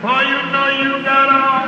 [0.00, 1.67] For you know you got all